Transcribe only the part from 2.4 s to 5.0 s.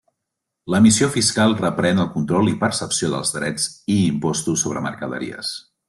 i percepció dels drets i impostos sobre